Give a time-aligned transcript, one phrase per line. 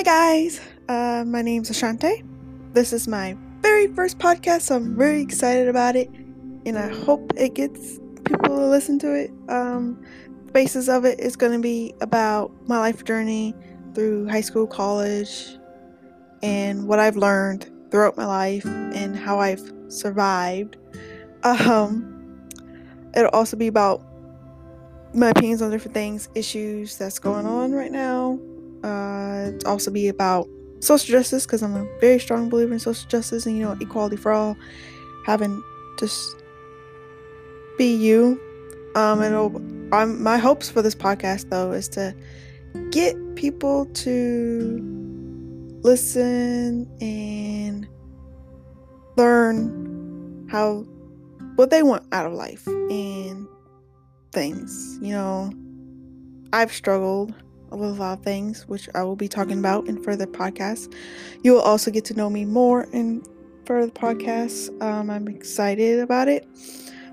[0.00, 0.62] Hi, guys.
[0.88, 2.24] Uh, my name's Ashante.
[2.72, 6.08] This is my very first podcast, so I'm very excited about it,
[6.64, 9.30] and I hope it gets people to listen to it.
[9.50, 10.02] Um,
[10.46, 13.54] the basis of it is going to be about my life journey
[13.94, 15.58] through high school, college,
[16.42, 20.78] and what I've learned throughout my life and how I've survived.
[21.42, 22.48] Um,
[23.14, 24.02] it'll also be about
[25.12, 28.38] my opinions on different things, issues that's going on right now.
[28.82, 30.48] Uh, also be about
[30.80, 34.16] social justice because I'm a very strong believer in social justice and you know equality
[34.16, 34.56] for all.
[35.26, 35.62] Having
[35.98, 36.36] just
[37.78, 38.40] be you.
[38.94, 39.56] Um, it'll.
[39.92, 42.14] Um, my hopes for this podcast though is to
[42.90, 44.78] get people to
[45.82, 47.88] listen and
[49.16, 50.84] learn how
[51.56, 53.46] what they want out of life and
[54.32, 54.98] things.
[55.02, 55.52] You know,
[56.52, 57.34] I've struggled
[57.70, 60.92] with a lot of things, which I will be talking about in further podcasts.
[61.42, 63.22] You will also get to know me more in
[63.64, 64.70] further podcasts.
[64.82, 66.46] Um, I'm excited about it.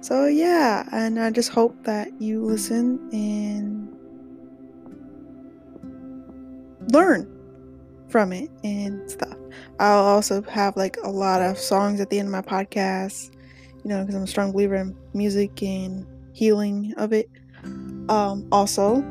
[0.00, 3.88] So, yeah, and I just hope that you listen and
[6.92, 7.30] learn
[8.08, 9.36] from it and stuff.
[9.78, 13.34] I'll also have like a lot of songs at the end of my podcast,
[13.84, 17.28] you know, because I'm a strong believer in music and healing of it.
[18.08, 19.04] Um, also,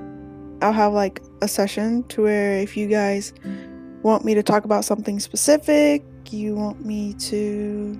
[0.62, 3.34] I'll have like a session to where if you guys
[4.04, 7.98] want me to talk about something specific, you want me to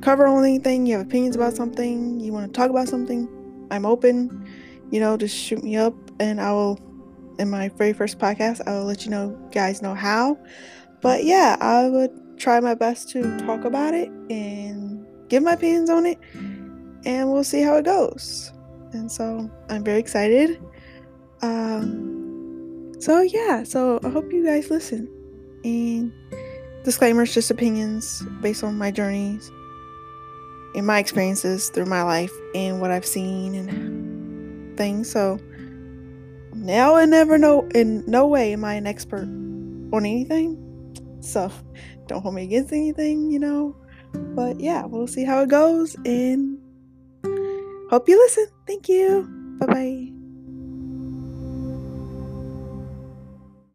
[0.00, 3.28] cover on anything, you have opinions about something, you want to talk about something,
[3.70, 4.46] I'm open.
[4.90, 6.78] You know, just shoot me up and I will
[7.38, 10.38] in my very first podcast, I will let you know guys know how.
[11.00, 15.90] But yeah, I would try my best to talk about it and give my opinions
[15.90, 16.18] on it
[17.04, 18.52] and we'll see how it goes.
[18.92, 20.62] And so I'm very excited.
[21.44, 25.08] Um, so yeah, so I hope you guys listen.
[25.62, 26.12] And
[26.84, 29.50] disclaimers, just opinions based on my journeys
[30.74, 35.10] and my experiences through my life and what I've seen and things.
[35.10, 35.38] So
[36.54, 39.24] now I never know in no way am I an expert
[39.92, 40.60] on anything.
[41.20, 41.50] So
[42.06, 43.76] don't hold me against anything, you know.
[44.12, 46.58] But yeah, we'll see how it goes and
[47.90, 48.46] hope you listen.
[48.66, 49.28] Thank you.
[49.60, 50.13] Bye bye.